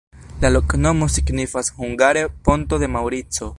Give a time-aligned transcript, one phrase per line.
[0.45, 3.49] La loknomo signifas hungare: ponto de Maŭrico.